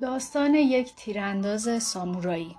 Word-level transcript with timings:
داستان 0.00 0.54
یک 0.54 0.94
تیرانداز 0.94 1.82
سامورایی. 1.82 2.56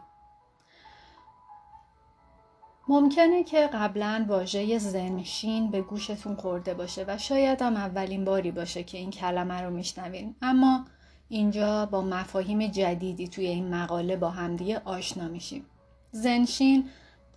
ممکنه 2.88 3.44
که 3.44 3.70
قبلا 3.74 4.26
واژه 4.28 4.78
زنشین 4.78 5.72
به 5.72 5.82
گوشتون 5.82 6.36
خورده 6.36 6.74
باشه 6.74 7.06
و 7.08 7.18
شاید 7.18 7.62
هم 7.62 7.76
اولین 7.76 8.26
باری 8.26 8.52
باشه 8.52 8.84
که 8.84 8.98
این 8.98 9.10
کلمه 9.10 9.62
رو 9.62 9.70
میشنوین. 9.70 10.36
اما 10.42 10.86
اینجا 11.30 11.86
با 11.86 12.02
مفاهیم 12.02 12.68
جدیدی 12.68 13.28
توی 13.28 13.48
این 13.48 13.76
مقاله 13.76 14.16
با 14.16 14.30
همدیگه 14.30 14.82
آشنا 14.86 15.28
میشیم. 15.28 15.66
زنشین 16.12 16.90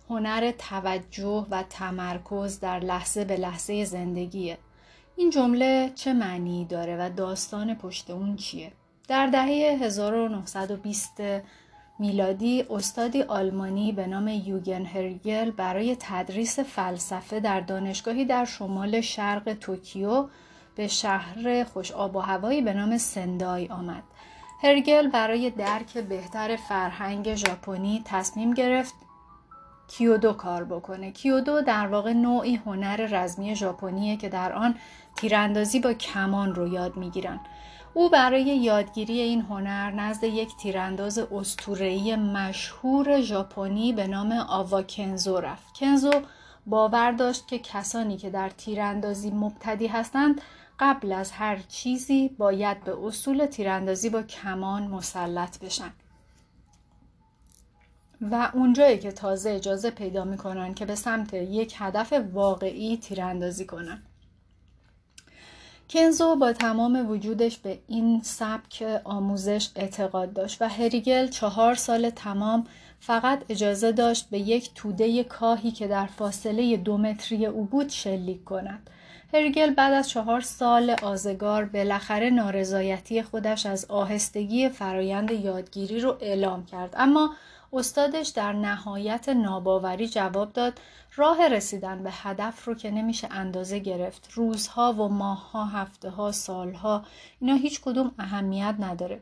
هنر 0.09 0.51
توجه 0.51 1.47
و 1.49 1.63
تمرکز 1.63 2.59
در 2.59 2.79
لحظه 2.79 3.25
به 3.25 3.37
لحظه 3.37 3.85
زندگیه. 3.85 4.57
این 5.15 5.29
جمله 5.29 5.91
چه 5.95 6.13
معنی 6.13 6.65
داره 6.65 6.97
و 6.99 7.09
داستان 7.09 7.75
پشت 7.75 8.09
اون 8.09 8.35
چیه؟ 8.35 8.71
در 9.07 9.27
دهه 9.27 9.77
1920 9.81 11.21
میلادی 11.99 12.65
استادی 12.69 13.21
آلمانی 13.21 13.91
به 13.91 14.07
نام 14.07 14.27
یوگن 14.27 14.85
هرگل 14.85 15.51
برای 15.51 15.97
تدریس 15.99 16.59
فلسفه 16.59 17.39
در 17.39 17.59
دانشگاهی 17.59 18.25
در 18.25 18.45
شمال 18.45 19.01
شرق 19.01 19.53
توکیو 19.53 20.27
به 20.75 20.87
شهر 20.87 21.63
خوش 21.63 21.91
آب 21.91 22.15
و 22.15 22.19
هوایی 22.19 22.61
به 22.61 22.73
نام 22.73 22.97
سندای 22.97 23.67
آمد. 23.67 24.03
هرگل 24.63 25.07
برای 25.07 25.49
درک 25.49 25.97
بهتر 25.97 26.55
فرهنگ 26.55 27.35
ژاپنی 27.35 28.01
تصمیم 28.05 28.53
گرفت 28.53 28.93
کیودو 29.87 30.33
کار 30.33 30.63
بکنه. 30.63 31.11
کیودو 31.11 31.61
در 31.61 31.87
واقع 31.87 32.13
نوعی 32.13 32.55
هنر 32.55 32.95
رزمی 32.95 33.55
ژاپنیه 33.55 34.17
که 34.17 34.29
در 34.29 34.53
آن 34.53 34.75
تیراندازی 35.15 35.79
با 35.79 35.93
کمان 35.93 36.55
رو 36.55 36.67
یاد 36.67 36.97
می‌گیرن. 36.97 37.39
او 37.97 38.09
برای 38.09 38.43
یادگیری 38.43 39.19
این 39.19 39.41
هنر 39.41 39.91
نزد 39.91 40.23
یک 40.23 40.57
تیرانداز 40.57 41.17
استورهی 41.17 42.15
مشهور 42.15 43.21
ژاپنی 43.21 43.93
به 43.93 44.07
نام 44.07 44.31
آوا 44.31 44.83
کنزو 44.83 45.37
رفت. 45.37 45.77
کنزو 45.77 46.11
باور 46.65 47.11
داشت 47.11 47.47
که 47.47 47.59
کسانی 47.59 48.17
که 48.17 48.29
در 48.29 48.49
تیراندازی 48.49 49.31
مبتدی 49.31 49.87
هستند 49.87 50.41
قبل 50.79 51.11
از 51.11 51.31
هر 51.31 51.59
چیزی 51.67 52.29
باید 52.29 52.83
به 52.83 53.05
اصول 53.05 53.45
تیراندازی 53.45 54.09
با 54.09 54.21
کمان 54.21 54.87
مسلط 54.87 55.59
بشن. 55.59 55.93
و 58.21 58.51
اونجایی 58.53 58.97
که 58.97 59.11
تازه 59.11 59.49
اجازه 59.49 59.89
پیدا 59.89 60.23
می‌کنن 60.23 60.73
که 60.73 60.85
به 60.85 60.95
سمت 60.95 61.33
یک 61.33 61.75
هدف 61.77 62.13
واقعی 62.33 62.97
تیراندازی 62.97 63.65
کنن. 63.65 64.03
کنزو 65.89 66.35
با 66.35 66.53
تمام 66.53 67.09
وجودش 67.09 67.57
به 67.57 67.79
این 67.87 68.21
سبک 68.23 69.01
آموزش 69.03 69.69
اعتقاد 69.75 70.33
داشت 70.33 70.61
و 70.61 70.69
هریگل 70.69 71.27
چهار 71.27 71.75
سال 71.75 72.09
تمام 72.09 72.67
فقط 72.99 73.43
اجازه 73.49 73.91
داشت 73.91 74.29
به 74.29 74.39
یک 74.39 74.71
توده 74.75 75.23
کاهی 75.23 75.71
که 75.71 75.87
در 75.87 76.05
فاصله 76.05 76.77
دو 76.77 76.97
متری 76.97 77.45
او 77.45 77.65
بود 77.65 77.89
شلیک 77.89 78.43
کند. 78.43 78.89
هریگل 79.33 79.73
بعد 79.73 79.93
از 79.93 80.09
چهار 80.09 80.41
سال 80.41 80.95
آزگار 81.03 81.65
بالاخره 81.65 82.29
نارضایتی 82.29 83.23
خودش 83.23 83.65
از 83.65 83.85
آهستگی 83.85 84.69
فرایند 84.69 85.31
یادگیری 85.31 85.99
رو 85.99 86.17
اعلام 86.21 86.65
کرد 86.65 86.93
اما 86.97 87.35
استادش 87.75 88.27
در 88.27 88.53
نهایت 88.53 89.29
ناباوری 89.29 90.07
جواب 90.07 90.53
داد 90.53 90.79
راه 91.15 91.47
رسیدن 91.47 92.03
به 92.03 92.09
هدف 92.13 92.65
رو 92.65 92.75
که 92.75 92.91
نمیشه 92.91 93.27
اندازه 93.31 93.79
گرفت. 93.79 94.29
روزها 94.33 94.93
و 94.93 95.07
ماهها 95.07 95.65
هفته 95.65 96.09
ها 96.09 96.31
سالها 96.31 97.03
اینا 97.41 97.55
هیچ 97.55 97.81
کدوم 97.81 98.11
اهمیت 98.19 98.75
نداره. 98.79 99.21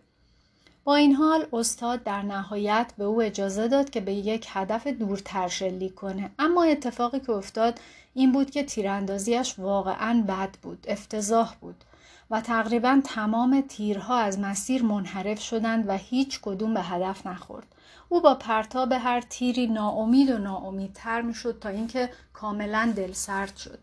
با 0.83 0.95
این 0.95 1.13
حال 1.13 1.45
استاد 1.53 2.03
در 2.03 2.21
نهایت 2.21 2.93
به 2.97 3.03
او 3.03 3.21
اجازه 3.21 3.67
داد 3.67 3.89
که 3.89 4.01
به 4.01 4.13
یک 4.13 4.47
هدف 4.49 4.87
دورتر 4.87 5.47
شلیک 5.47 5.95
کنه. 5.95 6.31
اما 6.39 6.63
اتفاقی 6.63 7.19
که 7.19 7.31
افتاد 7.31 7.79
این 8.13 8.31
بود 8.31 8.51
که 8.51 8.63
تیراندازیش 8.63 9.59
واقعا 9.59 10.23
بد 10.27 10.49
بود 10.61 10.85
افتضاح 10.87 11.55
بود. 11.61 11.83
و 12.31 12.41
تقریبا 12.41 13.01
تمام 13.03 13.63
تیرها 13.69 14.17
از 14.17 14.39
مسیر 14.39 14.83
منحرف 14.83 15.41
شدند 15.41 15.85
و 15.87 15.97
هیچ 15.97 16.39
کدوم 16.41 16.73
به 16.73 16.81
هدف 16.81 17.27
نخورد. 17.27 17.67
او 18.09 18.21
با 18.21 18.35
پرتاب 18.35 18.91
هر 18.91 19.21
تیری 19.21 19.67
ناامید 19.67 20.29
و 20.29 20.37
ناامیدتر 20.37 21.21
می‌شد 21.21 21.59
تا 21.59 21.69
اینکه 21.69 22.09
کاملا 22.33 22.93
دل 22.95 23.11
سرد 23.11 23.57
شد. 23.57 23.79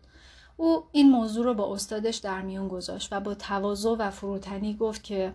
او 0.57 0.83
این 0.91 1.11
موضوع 1.11 1.45
رو 1.45 1.53
با 1.53 1.73
استادش 1.73 2.17
در 2.17 2.41
میون 2.41 2.67
گذاشت 2.67 3.13
و 3.13 3.19
با 3.19 3.33
تواضع 3.33 3.95
و 3.99 4.09
فروتنی 4.09 4.73
گفت 4.73 5.03
که 5.03 5.33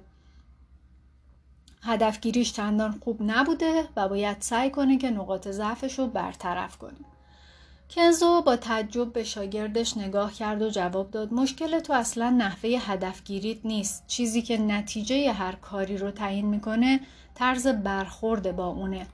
هدفگیریش 1.83 2.53
چندان 2.53 3.01
خوب 3.05 3.23
نبوده 3.23 3.89
و 3.97 4.09
باید 4.09 4.37
سعی 4.41 4.71
کنه 4.71 4.99
که 4.99 5.11
نقاط 5.11 5.49
ضعفش 5.49 5.99
رو 5.99 6.07
برطرف 6.07 6.79
کنه. 6.79 6.97
کنزو 7.91 8.43
با 8.43 8.57
تعجب 8.57 9.13
به 9.13 9.25
شاگردش 9.25 9.97
نگاه 9.97 10.33
کرد 10.33 10.63
و 10.63 10.71
جواب 10.71 11.11
داد 11.11 11.33
مشکل 11.33 11.81
تو 11.81 11.93
اصلا 11.93 12.31
نحوه 12.31 12.71
هدفگیریت 12.71 13.59
نیست. 13.65 14.07
چیزی 14.07 14.43
که 14.43 14.59
نتیجه 14.59 15.33
هر 15.33 15.53
کاری 15.53 15.99
رو 15.99 16.11
تعیین 16.11 16.47
می‌کنه 16.47 17.01
طرز 17.35 17.67
برخورد 17.67 18.57
با 18.57 18.67
اونه. 18.67 19.07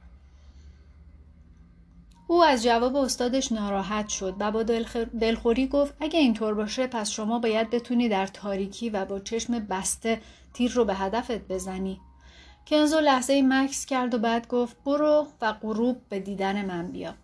او 2.26 2.44
از 2.44 2.62
جواب 2.62 2.96
استادش 2.96 3.52
ناراحت 3.52 4.08
شد 4.08 4.34
و 4.38 4.50
با 4.50 4.62
دلخوری 5.20 5.66
گفت 5.66 5.94
اگه 6.00 6.18
اینطور 6.18 6.54
باشه 6.54 6.86
پس 6.86 7.10
شما 7.10 7.38
باید 7.38 7.70
بتونی 7.70 8.08
در 8.08 8.26
تاریکی 8.26 8.90
و 8.90 9.04
با 9.04 9.18
چشم 9.18 9.58
بسته 9.58 10.20
تیر 10.54 10.72
رو 10.72 10.84
به 10.84 10.94
هدفت 10.94 11.48
بزنی. 11.48 12.00
کنزو 12.66 13.00
لحظه 13.00 13.42
مکس 13.42 13.86
کرد 13.86 14.14
و 14.14 14.18
بعد 14.18 14.48
گفت 14.48 14.76
برو 14.84 15.26
و 15.40 15.52
غروب 15.52 15.96
به 16.08 16.20
دیدن 16.20 16.64
من 16.64 16.86
بیا. 16.92 17.14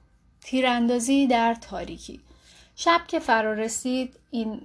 تیراندازی 0.41 1.27
در 1.27 1.55
تاریکی. 1.55 2.21
شب 2.77 3.01
که 3.09 3.19
فرا 3.19 3.53
رسید 3.53 4.17
این, 4.31 4.61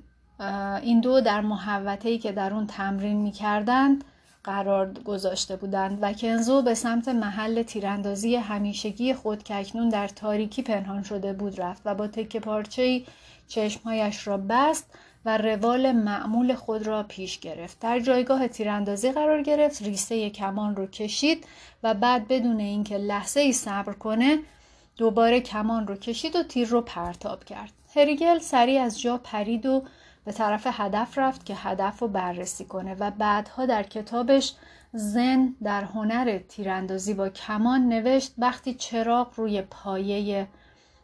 این 0.82 1.02
دو 1.02 1.22
در 1.22 1.42
محوطه‌ای 1.42 2.18
که 2.18 2.32
در 2.32 2.54
اون 2.54 2.68
تمرین 2.68 3.18
می‌کردند 3.18 4.04
قرار 4.44 4.94
گذاشته 4.94 5.56
بودند 5.56 6.00
و 6.02 6.14
کنزو 6.14 6.62
به 6.62 6.74
سمت 6.74 7.08
محل 7.08 7.64
تیراندازی 7.64 8.36
همیشگی 8.36 9.14
خود 9.14 9.44
که 9.44 9.56
اکنون 9.56 9.90
در 9.90 10.08
تاریکی 10.08 10.62
پنهان 10.62 11.04
شده 11.04 11.34
بود 11.34 11.62
رفت 11.62 11.82
و 11.86 11.96
با 11.96 12.08
تکه 12.08 12.40
پارچه 12.40 13.04
چشمهایش 13.48 14.28
را 14.28 14.38
بست 14.38 14.86
و 15.26 15.38
روال 15.38 15.92
معمول 15.92 16.56
خود 16.56 16.88
را 16.88 17.04
پیش 17.04 17.40
گرفت. 17.40 17.80
در 17.80 18.00
جایگاه 18.00 18.48
تیراندازی 18.48 19.12
قرار 19.12 19.42
گرفت 19.42 19.82
ریسه 19.82 20.30
کمان 20.30 20.76
رو 20.76 20.88
کشید 20.88 21.48
و 21.84 21.94
بعد 21.94 22.28
بدون 22.28 22.60
اینکه 22.60 22.98
لحظه 22.98 23.40
ای 23.40 23.54
صبر 23.54 23.94
کنه 23.94 24.40
دوباره 24.98 25.42
کمان 25.42 25.88
رو 25.88 25.96
کشید 25.96 26.36
و 26.36 26.44
تیر 26.44 26.68
رو 26.68 26.82
پرتاب 26.82 27.44
کرد. 27.44 27.72
هریگل 27.96 28.40
سریع 28.40 28.82
از 28.82 29.02
جا 29.02 29.18
پرید 29.18 29.66
و 29.66 29.84
به 30.26 30.32
طرف 30.32 30.68
هدف 30.72 31.18
رفت 31.18 31.46
که 31.46 31.56
هدف 31.56 32.00
رو 32.00 32.08
بررسی 32.08 32.66
کنه 32.66 32.96
و 32.96 33.12
بعدها 33.12 33.66
در 33.66 33.84
کتابش 33.84 34.54
زن 34.94 35.56
در 35.64 35.84
هنر 35.84 36.38
تیراندازی 36.38 37.14
با 37.14 37.30
کمان 37.30 37.90
نوشت 37.90 38.34
وقتی 38.38 38.74
چراغ 38.74 39.34
روی 39.36 39.62
پایه 39.62 40.48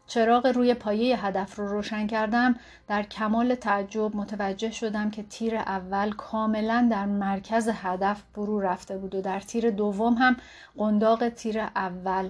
چراغ 0.07 0.47
روی 0.47 0.73
پایه 0.73 1.25
هدف 1.25 1.55
رو 1.55 1.67
روشن 1.67 2.07
کردم 2.07 2.55
در 2.87 3.03
کمال 3.03 3.55
تعجب 3.55 4.15
متوجه 4.15 4.71
شدم 4.71 5.11
که 5.11 5.23
تیر 5.23 5.55
اول 5.55 6.11
کاملا 6.11 6.87
در 6.91 7.05
مرکز 7.05 7.69
هدف 7.73 8.23
فرو 8.35 8.59
رفته 8.59 8.97
بود 8.97 9.15
و 9.15 9.21
در 9.21 9.39
تیر 9.39 9.69
دوم 9.69 10.13
هم 10.13 10.35
قنداق 10.77 11.29
تیر 11.29 11.59
اول 11.59 12.29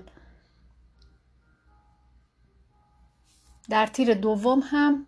در 3.69 3.85
تیر 3.85 4.13
دوم 4.13 4.63
هم 4.65 5.05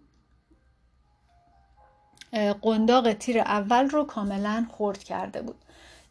قنداق 2.62 3.14
تیر 3.14 3.40
اول 3.40 3.90
رو 3.90 4.04
کاملا 4.04 4.66
خورد 4.72 5.04
کرده 5.04 5.42
بود. 5.42 5.56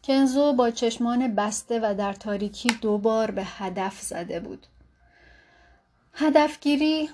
کنزو 0.03 0.53
با 0.53 0.71
چشمان 0.71 1.35
بسته 1.35 1.79
و 1.83 1.95
در 1.97 2.13
تاریکی 2.13 2.69
دوبار 2.81 3.31
به 3.31 3.43
هدف 3.45 4.01
زده 4.01 4.39
بود. 4.39 4.67
هدفگیری 6.13 7.09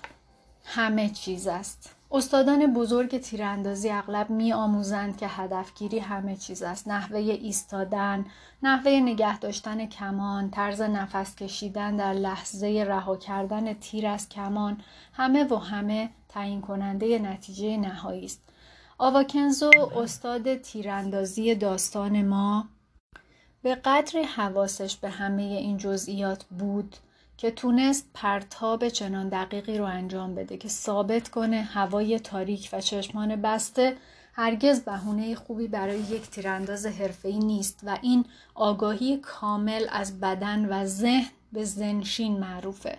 همه 0.65 1.09
چیز 1.09 1.47
است. 1.47 1.96
استادان 2.11 2.73
بزرگ 2.73 3.17
تیراندازی 3.17 3.89
اغلب 3.89 4.29
می 4.29 4.53
آموزند 4.53 5.17
که 5.17 5.27
هدفگیری 5.27 5.99
همه 5.99 6.35
چیز 6.35 6.63
است. 6.63 6.87
نحوه 6.87 7.19
ایستادن 7.19 8.25
نحوه 8.63 8.91
نگه 8.91 9.39
داشتن 9.39 9.85
کمان 9.85 10.49
طرز 10.49 10.81
نفس 10.81 11.35
کشیدن 11.35 11.95
در 11.95 12.13
لحظه 12.13 12.85
رها 12.87 13.15
کردن 13.15 13.73
تیر 13.73 14.07
از 14.07 14.29
کمان 14.29 14.81
همه 15.13 15.43
و 15.43 15.55
همه 15.55 16.09
تعیین 16.29 16.61
کننده 16.61 17.19
نتیجه 17.19 17.77
نهایی 17.77 18.25
است. 18.25 18.41
آواکنزو 18.97 19.71
استاد 19.95 20.55
تیراندازی 20.55 21.55
داستان 21.55 22.25
ما 22.25 22.67
به 23.61 23.75
قدر 23.75 24.21
حواسش 24.21 24.95
به 24.95 25.09
همه 25.09 25.41
این 25.41 25.77
جزئیات 25.77 26.43
بود 26.43 26.95
که 27.37 27.51
تونست 27.51 28.09
پرتاب 28.13 28.89
چنان 28.89 29.29
دقیقی 29.29 29.77
رو 29.77 29.85
انجام 29.85 30.35
بده 30.35 30.57
که 30.57 30.67
ثابت 30.69 31.29
کنه 31.29 31.61
هوای 31.61 32.19
تاریک 32.19 32.69
و 32.73 32.81
چشمان 32.81 33.35
بسته 33.35 33.97
هرگز 34.33 34.81
بهونه 34.81 35.35
خوبی 35.35 35.67
برای 35.67 35.99
یک 35.99 36.29
تیرانداز 36.29 36.85
حرفه‌ای 36.85 37.39
نیست 37.39 37.79
و 37.83 37.97
این 38.01 38.25
آگاهی 38.55 39.17
کامل 39.17 39.85
از 39.89 40.19
بدن 40.19 40.65
و 40.65 40.85
ذهن 40.85 41.31
به 41.53 41.63
زنشین 41.63 42.39
معروفه. 42.39 42.97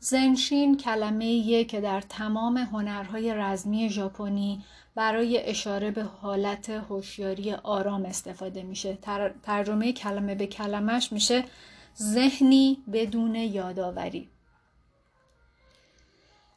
زنشین 0.00 0.76
کلمه 0.76 1.64
که 1.64 1.80
در 1.80 2.00
تمام 2.00 2.56
هنرهای 2.56 3.34
رزمی 3.34 3.90
ژاپنی 3.90 4.64
برای 4.94 5.50
اشاره 5.50 5.90
به 5.90 6.02
حالت 6.02 6.70
هوشیاری 6.70 7.52
آرام 7.52 8.04
استفاده 8.04 8.62
میشه. 8.62 8.98
ترجمه 9.42 9.92
کلمه 9.92 10.34
به 10.34 10.46
کلمش 10.46 11.12
میشه 11.12 11.44
ذهنی 11.98 12.78
بدون 12.92 13.34
یادآوری. 13.34 14.28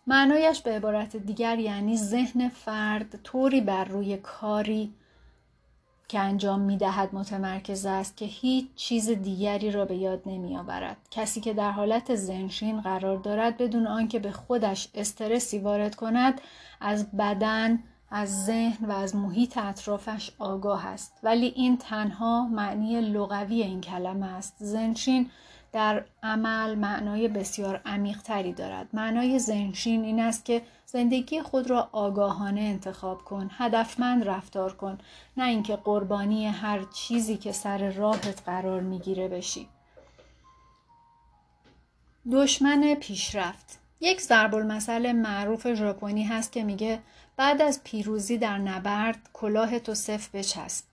معنایش 0.07 0.61
به 0.61 0.71
عبارت 0.71 1.17
دیگر 1.17 1.59
یعنی 1.59 1.97
ذهن 1.97 2.49
فرد 2.49 3.19
طوری 3.23 3.61
بر 3.61 3.85
روی 3.85 4.17
کاری 4.17 4.93
که 6.07 6.19
انجام 6.19 6.59
می 6.59 6.77
دهد 6.77 7.15
متمرکز 7.15 7.85
است 7.85 8.17
که 8.17 8.25
هیچ 8.25 8.67
چیز 8.75 9.09
دیگری 9.09 9.71
را 9.71 9.85
به 9.85 9.95
یاد 9.95 10.21
نمی 10.25 10.57
آورد. 10.57 10.97
کسی 11.11 11.41
که 11.41 11.53
در 11.53 11.71
حالت 11.71 12.15
زنشین 12.15 12.81
قرار 12.81 13.17
دارد 13.17 13.57
بدون 13.57 13.87
آنکه 13.87 14.19
به 14.19 14.31
خودش 14.31 14.87
استرسی 14.95 15.59
وارد 15.59 15.95
کند 15.95 16.41
از 16.81 17.11
بدن 17.11 17.83
از 18.11 18.45
ذهن 18.45 18.85
و 18.85 18.91
از 18.91 19.15
محیط 19.15 19.57
اطرافش 19.57 20.31
آگاه 20.39 20.87
است 20.87 21.19
ولی 21.23 21.45
این 21.45 21.77
تنها 21.77 22.47
معنی 22.47 23.01
لغوی 23.01 23.61
این 23.61 23.81
کلمه 23.81 24.25
است 24.25 24.55
زنشین 24.59 25.29
در 25.71 26.05
عمل 26.23 26.75
معنای 26.75 27.27
بسیار 27.27 27.81
عمیق 27.85 28.21
تری 28.21 28.53
دارد. 28.53 28.87
معنای 28.93 29.39
زنشین 29.39 30.03
این 30.03 30.19
است 30.19 30.45
که 30.45 30.61
زندگی 30.85 31.41
خود 31.41 31.69
را 31.69 31.89
آگاهانه 31.91 32.61
انتخاب 32.61 33.23
کن، 33.23 33.49
هدفمند 33.57 34.27
رفتار 34.27 34.73
کن، 34.73 34.97
نه 35.37 35.45
اینکه 35.45 35.75
قربانی 35.75 36.47
هر 36.47 36.83
چیزی 36.83 37.37
که 37.37 37.51
سر 37.51 37.91
راهت 37.91 38.41
قرار 38.45 38.81
می‌گیره 38.81 39.27
بشی. 39.27 39.67
دشمن 42.31 42.95
پیشرفت 42.95 43.79
یک 43.99 44.21
ضرب 44.21 44.55
المثل 44.55 45.11
معروف 45.11 45.73
ژاپنی 45.73 46.23
هست 46.23 46.51
که 46.51 46.63
میگه 46.63 46.99
بعد 47.37 47.61
از 47.61 47.81
پیروزی 47.83 48.37
در 48.37 48.57
نبرد 48.57 49.29
کلاه 49.33 49.79
تو 49.79 49.95
صف 49.95 50.35
بچسب 50.35 50.85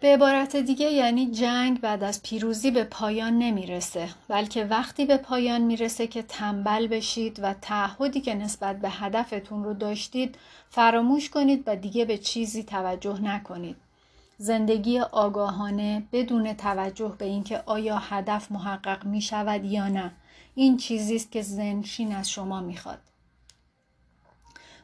به 0.00 0.08
عبارت 0.08 0.56
دیگه 0.56 0.90
یعنی 0.90 1.30
جنگ 1.30 1.80
بعد 1.80 2.04
از 2.04 2.22
پیروزی 2.22 2.70
به 2.70 2.84
پایان 2.84 3.38
نمی‌رسه 3.38 4.08
بلکه 4.28 4.64
وقتی 4.64 5.04
به 5.06 5.16
پایان 5.16 5.60
می‌رسه 5.60 6.06
که 6.06 6.22
تنبل 6.22 6.86
بشید 6.86 7.40
و 7.42 7.54
تعهدی 7.54 8.20
که 8.20 8.34
نسبت 8.34 8.80
به 8.80 8.90
هدفتون 8.90 9.64
رو 9.64 9.74
داشتید 9.74 10.38
فراموش 10.70 11.30
کنید 11.30 11.62
و 11.66 11.76
دیگه 11.76 12.04
به 12.04 12.18
چیزی 12.18 12.62
توجه 12.62 13.20
نکنید. 13.20 13.76
زندگی 14.38 14.98
آگاهانه 15.00 16.02
بدون 16.12 16.52
توجه 16.52 17.14
به 17.18 17.24
اینکه 17.24 17.62
آیا 17.66 17.98
هدف 17.98 18.52
محقق 18.52 19.04
می 19.04 19.20
شود 19.20 19.64
یا 19.64 19.88
نه 19.88 20.12
این 20.54 20.76
چیزی 20.76 21.16
است 21.16 21.32
که 21.32 21.42
زنشین 21.42 22.14
از 22.14 22.30
شما 22.30 22.60
می‌خواد. 22.60 22.98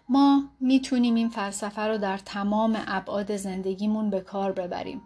ما 0.08 0.44
می‌تونیم 0.60 1.14
این 1.14 1.28
فلسفه 1.28 1.82
رو 1.82 1.98
در 1.98 2.18
تمام 2.18 2.84
ابعاد 2.86 3.36
زندگیمون 3.36 4.10
به 4.10 4.20
کار 4.20 4.52
ببریم. 4.52 5.02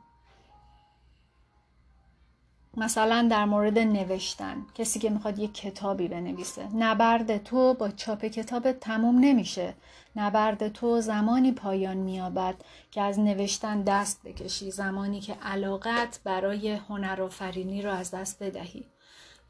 مثلا 2.76 3.28
در 3.30 3.44
مورد 3.44 3.78
نوشتن 3.78 4.66
کسی 4.74 4.98
که 4.98 5.10
می‌خواد 5.10 5.38
یک 5.38 5.54
کتابی 5.54 6.08
بنویسه 6.08 6.76
نبرد 6.76 7.44
تو 7.44 7.74
با 7.74 7.90
چاپ 7.90 8.24
کتاب 8.24 8.72
تموم 8.72 9.18
نمیشه. 9.18 9.74
نبرد 10.16 10.68
تو 10.68 11.00
زمانی 11.00 11.52
پایان 11.52 11.96
میابد 11.96 12.54
که 12.90 13.00
از 13.02 13.18
نوشتن 13.18 13.82
دست 13.82 14.22
بکشی 14.24 14.70
زمانی 14.70 15.20
که 15.20 15.34
علاقت 15.34 16.20
برای 16.24 16.72
هنرآفرینی 16.72 17.82
رو 17.82 17.90
از 17.90 18.10
دست 18.10 18.42
بدهی. 18.42 18.84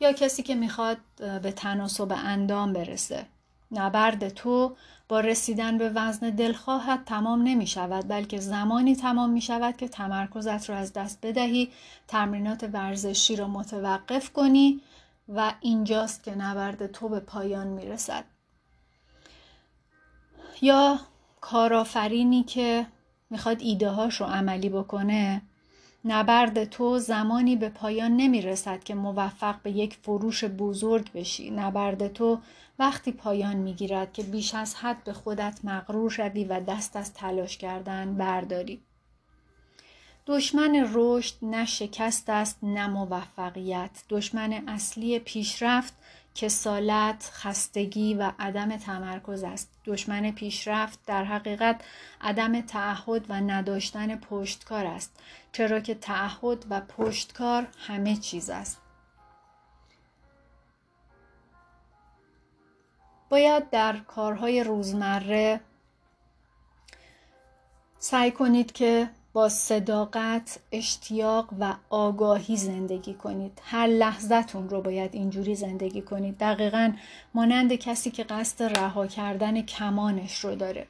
یا 0.01 0.13
کسی 0.13 0.43
که 0.43 0.55
می‌خواد 0.55 0.99
به 1.43 1.53
تناسب 1.53 2.13
اندام 2.13 2.73
برسه. 2.73 3.27
نبرد 3.73 4.29
تو 4.29 4.77
با 5.09 5.21
رسیدن 5.21 5.79
به 5.79 5.91
وزن 5.95 6.31
دلخواهت 6.31 7.05
تمام 7.05 7.43
نمی 7.43 7.67
شود 7.67 8.09
بلکه 8.09 8.39
زمانی 8.39 8.97
تمام 8.97 9.31
می 9.31 9.41
شود 9.41 9.77
که 9.77 9.89
تمرکزت 9.89 10.71
را 10.71 10.77
از 10.77 10.93
دست 10.93 11.19
بدهی 11.23 11.73
تمرینات 12.09 12.69
ورزشی 12.73 13.37
را 13.37 13.49
متوقف 13.49 14.33
کنی 14.33 14.81
و 15.29 15.55
اینجاست 15.61 16.25
که 16.25 16.35
نبرد 16.35 16.87
تو 16.87 17.09
به 17.09 17.21
پایان 17.21 17.67
می 17.67 17.87
رسد. 17.87 18.25
یا 20.63 20.99
کارآفرینی 21.41 22.43
که 22.43 22.87
می‌خواد 23.31 23.61
ایده 23.61 23.91
هاش 23.91 24.21
رو 24.21 24.27
عملی 24.27 24.69
بکنه 24.69 25.43
نبرد 26.05 26.65
تو 26.65 26.99
زمانی 26.99 27.57
به 27.57 27.69
پایان 27.69 28.17
نمی 28.17 28.43
رسد 28.43 28.85
که 28.85 28.95
موفق 28.95 29.63
به 29.63 29.71
یک 29.71 29.95
فروش 30.03 30.45
بزرگ 30.45 31.13
بشی. 31.13 31.51
نبرد 31.51 32.13
تو 32.13 32.39
وقتی 32.79 33.13
پایان 33.13 33.57
می 33.57 33.75
گیرد 33.75 34.13
که 34.13 34.23
بیش 34.23 34.55
از 34.55 34.75
حد 34.75 35.05
به 35.05 35.13
خودت 35.13 35.61
مغرور 35.65 36.11
شوی 36.11 36.45
و 36.45 36.61
دست 36.61 36.97
از 36.97 37.15
تلاش 37.15 37.57
کردن 37.59 38.15
برداری. 38.15 38.83
دشمن 40.27 40.89
رشد 40.95 41.35
نه 41.43 41.65
شکست 41.65 42.31
است 42.31 42.59
نه 42.63 42.87
موفقیت. 42.87 43.91
دشمن 44.09 44.53
اصلی 44.69 45.19
پیشرفت 45.19 45.95
کسالت، 46.35 47.31
خستگی 47.33 48.15
و 48.15 48.33
عدم 48.39 48.77
تمرکز 48.77 49.45
است. 49.45 49.71
دشمن 49.85 50.31
پیشرفت 50.31 50.99
در 51.07 51.25
حقیقت 51.25 51.85
عدم 52.21 52.61
تعهد 52.61 53.27
و 53.29 53.35
نداشتن 53.35 54.17
پشتکار 54.17 54.87
است. 54.87 55.21
چرا 55.53 55.81
که 55.81 55.95
تعهد 55.95 56.67
و 56.71 56.81
پشتکار 56.81 57.67
همه 57.87 58.17
چیز 58.17 58.51
است. 58.51 58.79
باید 63.29 63.71
در 63.71 63.97
کارهای 63.97 64.65
روزمره 64.65 65.61
سعی 67.99 68.31
کنید 68.31 68.73
که 68.73 69.11
با 69.33 69.49
صداقت، 69.49 70.59
اشتیاق 70.73 71.49
و 71.61 71.75
آگاهی 71.91 72.57
زندگی 72.57 73.15
کنید. 73.15 73.63
هر 73.65 73.87
لحظتون 73.87 74.69
رو 74.69 74.81
باید 74.81 75.15
اینجوری 75.15 75.55
زندگی 75.55 76.03
کنید. 76.03 76.39
دقیقا 76.39 76.93
مانند 77.35 77.75
کسی 77.75 78.11
که 78.11 78.25
قصد 78.25 78.79
رها 78.79 79.07
کردن 79.07 79.63
کمانش 79.63 80.39
رو 80.39 80.55
داره. 80.55 80.87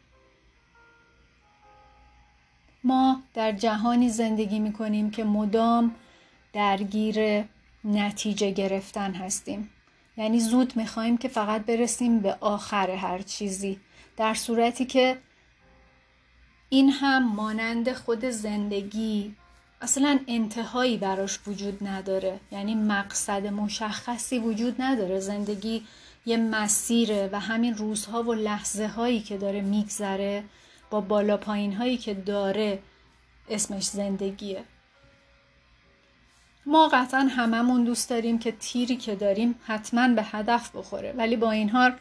ما 2.85 3.23
در 3.35 3.53
جهانی 3.53 4.09
زندگی 4.09 4.59
می 4.59 4.73
کنیم 4.73 5.11
که 5.11 5.25
مدام 5.25 5.95
درگیر 6.53 7.45
نتیجه 7.85 8.51
گرفتن 8.51 9.15
هستیم. 9.15 9.71
یعنی 10.17 10.41
زود 10.41 10.77
می 10.77 10.87
خواهیم 10.87 11.19
که 11.19 11.29
فقط 11.29 11.67
برسیم 11.67 12.21
به 12.21 12.37
آخر 12.41 12.91
هر 12.91 13.19
چیزی. 13.19 13.81
در 14.17 14.35
صورتی 14.35 14.85
که 14.85 15.19
این 16.73 16.91
هم 16.91 17.35
مانند 17.35 17.93
خود 17.93 18.25
زندگی. 18.25 19.35
اصلا 19.81 20.19
انتهایی 20.29 20.97
براش 20.97 21.39
وجود 21.47 21.87
نداره. 21.87 22.41
یعنی 22.53 22.75
مقصد 22.75 23.47
مشخصی 23.47 24.39
وجود 24.39 24.83
نداره. 24.83 25.21
زندگی 25.21 25.87
یه 26.27 26.37
مسیره 26.37 27.29
و 27.33 27.41
همین 27.41 27.75
روزها 27.75 28.23
و 28.23 28.35
لحظه 28.35 28.87
هایی 28.87 29.21
که 29.21 29.37
داره 29.37 29.61
میگذره 29.61 30.45
با 30.91 31.01
بالا 31.01 31.37
پایین 31.37 31.73
هایی 31.73 31.97
که 31.97 32.15
داره 32.15 32.79
اسمش 33.49 33.85
زندگیه. 33.85 34.65
ما 36.67 36.89
قطعا 36.89 37.21
هممون 37.21 37.85
دوست 37.85 38.11
داریم 38.11 38.39
که 38.39 38.53
تیری 38.53 38.97
که 38.97 39.15
داریم 39.15 39.55
حتما 39.67 40.09
به 40.09 40.23
هدف 40.23 40.77
بخوره. 40.77 41.13
ولی 41.13 41.37
با 41.37 41.51
این 41.51 41.69
حال 41.69 41.95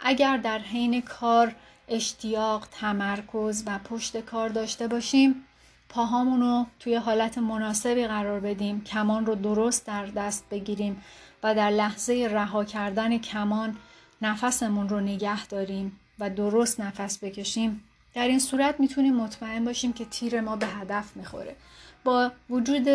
اگر 0.00 0.36
در 0.36 0.58
حین 0.58 1.02
کار 1.02 1.54
اشتیاق 1.88 2.68
تمرکز 2.70 3.62
و 3.66 3.78
پشت 3.78 4.20
کار 4.20 4.48
داشته 4.48 4.88
باشیم. 4.88 5.44
پاهامون 5.88 6.40
رو 6.40 6.66
توی 6.80 6.94
حالت 6.94 7.38
مناسبی 7.38 8.06
قرار 8.06 8.40
بدیم. 8.40 8.84
کمان 8.84 9.26
رو 9.26 9.34
درست 9.34 9.86
در 9.86 10.06
دست 10.06 10.44
بگیریم 10.50 11.02
و 11.42 11.54
در 11.54 11.70
لحظه 11.70 12.28
رها 12.30 12.64
کردن 12.64 13.18
کمان 13.18 13.76
نفسمون 14.22 14.88
رو 14.88 15.00
نگه 15.00 15.46
داریم 15.46 16.00
و 16.18 16.30
درست 16.30 16.80
نفس 16.80 17.18
بکشیم. 17.18 17.84
در 18.14 18.28
این 18.28 18.38
صورت 18.38 18.80
می‌تونیم 18.80 19.14
مطمئن 19.14 19.64
باشیم 19.64 19.92
که 19.92 20.04
تیر 20.04 20.40
ما 20.40 20.56
به 20.56 20.66
هدف 20.66 21.16
می‌خوره. 21.16 21.56
با 22.04 22.32
وجود 22.50 22.88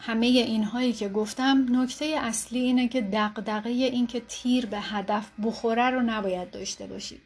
همه 0.00 0.26
اینهایی 0.26 0.92
که 0.92 1.08
گفتم 1.08 1.66
نکته 1.70 2.04
اصلی 2.04 2.58
اینه 2.58 2.88
که 2.88 3.00
دقدقه 3.00 3.70
این 3.70 4.06
که 4.06 4.22
تیر 4.28 4.66
به 4.66 4.80
هدف 4.80 5.30
بخوره 5.44 5.90
رو 5.90 6.00
نباید 6.00 6.50
داشته 6.50 6.86
باشید. 6.86 7.22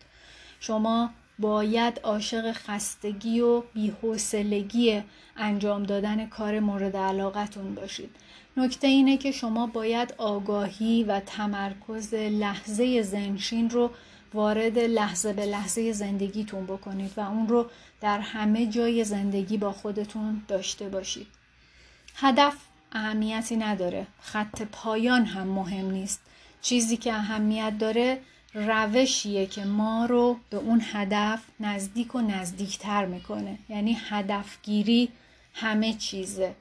شما 0.60 1.10
باید 1.38 2.00
عاشق 2.02 2.52
خستگی 2.52 3.40
و 3.40 3.60
بیحوصلگی 3.60 5.02
انجام 5.36 5.82
دادن 5.82 6.26
کار 6.26 6.60
مورد 6.60 6.96
علاقتون 6.96 7.74
باشید. 7.74 8.10
نکته 8.56 8.86
اینه 8.86 9.16
که 9.16 9.32
شما 9.32 9.66
باید 9.66 10.14
آگاهی 10.18 11.04
و 11.04 11.20
تمرکز 11.20 12.14
لحظه 12.14 13.02
زنشین 13.02 13.70
رو 13.70 13.90
وارد 14.34 14.78
لحظه 14.78 15.32
به 15.32 15.46
لحظه 15.46 15.92
زندگیتون 15.92 16.64
بکنید 16.66 17.12
و 17.16 17.20
اون 17.20 17.48
رو 17.48 17.66
در 18.00 18.18
همه 18.18 18.66
جای 18.66 19.04
زندگی 19.04 19.56
با 19.56 19.72
خودتون 19.72 20.42
داشته 20.48 20.88
باشید. 20.88 21.43
هدف 22.14 22.56
اهمیتی 22.92 23.56
نداره. 23.56 24.06
خط 24.20 24.62
پایان 24.62 25.24
هم 25.24 25.46
مهم 25.46 25.90
نیست. 25.90 26.20
چیزی 26.62 26.96
که 26.96 27.12
اهمیت 27.12 27.78
داره 27.78 28.20
روشیه 28.54 29.46
که 29.46 29.64
ما 29.64 30.06
رو 30.06 30.38
به 30.50 30.56
اون 30.56 30.82
هدف 30.92 31.42
نزدیک 31.60 32.14
و 32.14 32.20
نزدیکتر 32.20 33.04
می‌کنه. 33.06 33.58
یعنی 33.68 33.98
هدفگیری 34.08 35.08
همه 35.54 35.92
چیزه. 35.92 36.54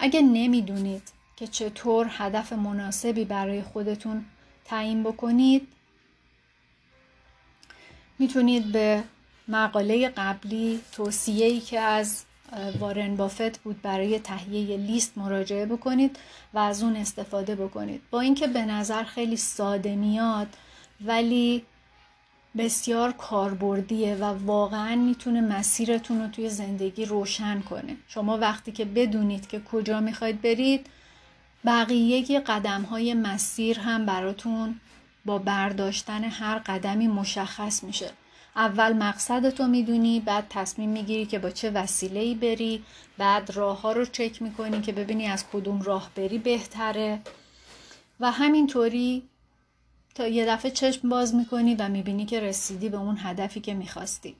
اگه 0.00 0.22
نمی‌دونید 0.22 1.02
که 1.36 1.46
چطور 1.46 2.06
هدف 2.10 2.52
مناسبی 2.52 3.24
برای 3.24 3.62
خودتون 3.62 4.24
تعیین 4.64 5.02
بکنید 5.02 5.68
می‌تونید 8.18 8.72
به 8.72 9.04
مقاله 9.48 10.08
قبلی 10.08 10.80
توصیه‌ای 10.92 11.60
که 11.60 11.80
از 11.80 12.24
وارن 12.78 13.16
بافت 13.16 13.58
بود 13.58 13.82
برای 13.82 14.18
تهیه 14.18 14.76
لیست 14.76 15.18
مراجعه 15.18 15.66
بکنید 15.66 16.18
و 16.54 16.58
از 16.58 16.82
اون 16.82 16.96
استفاده 16.96 17.54
بکنید. 17.54 18.02
با 18.10 18.20
اینکه 18.20 18.46
به 18.46 18.64
نظر 18.64 19.04
خیلی 19.04 19.36
ساده 19.36 19.96
میاد 19.96 20.48
ولی 21.04 21.62
بسیار 22.58 23.12
کاربردیه 23.12 24.14
و 24.14 24.24
واقعا 24.24 24.96
می‌تونه 24.96 25.40
مسیرتون 25.40 26.20
رو 26.22 26.28
توی 26.28 26.48
زندگی 26.48 27.04
روشن 27.04 27.60
کنه. 27.60 27.96
شما 28.08 28.38
وقتی 28.38 28.72
که 28.72 28.84
بدونید 28.84 29.48
که 29.48 29.60
کجا 29.60 30.00
می‌خواید 30.00 30.42
برید 30.42 30.86
بقیه 31.64 32.40
قدم 32.40 32.82
های 32.82 33.14
مسیر 33.14 33.78
هم 33.78 34.06
براتون 34.06 34.80
با 35.24 35.38
برداشتن 35.38 36.24
هر 36.24 36.58
قدمی 36.58 37.08
مشخص 37.08 37.84
میشه. 37.84 38.10
اول 38.56 38.92
مقصدتو 38.92 39.66
می‌دونی 39.66 40.20
بعد 40.20 40.46
تصمیم 40.50 40.90
می‌گیری 40.90 41.26
که 41.26 41.38
با 41.38 41.50
چه 41.50 41.70
وسیله‌ای 41.70 42.34
بری 42.34 42.84
بعد 43.18 43.50
راه 43.50 43.80
ها 43.80 43.92
رو 43.92 44.04
چک 44.04 44.42
می‌کنی 44.42 44.80
که 44.80 44.92
ببینی 44.92 45.26
از 45.26 45.44
کدوم 45.52 45.82
راه 45.82 46.10
بری 46.14 46.38
بهتره. 46.38 47.20
و 48.20 48.30
همینطوری 48.30 49.22
تا 50.14 50.26
یه 50.26 50.46
دفعه 50.46 50.70
چشم 50.70 51.08
باز 51.08 51.34
می‌کنی 51.34 51.74
و 51.74 51.88
می‌بینی 51.88 52.26
که 52.26 52.40
رسیدی 52.40 52.88
به 52.88 52.96
اون 52.96 53.18
هدفی 53.20 53.60
که 53.60 53.74
می‌خواستی. 53.74 54.36